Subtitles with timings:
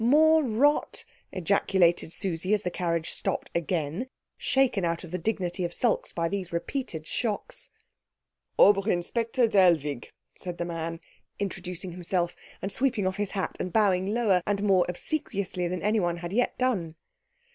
[0.03, 5.75] More rot?" ejaculated Susie as the carriage stopped again, shaken out of the dignity of
[5.75, 7.69] sulks by these repeated shocks.
[8.57, 11.01] "Oberinspector Dellwig," said the man,
[11.37, 16.17] introducing himself, and sweeping off his hat and bowing lower and more obsequiously than anyone
[16.17, 16.95] had yet done.